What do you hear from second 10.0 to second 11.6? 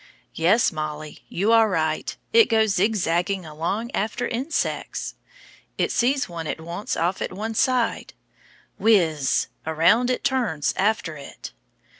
it turns after it.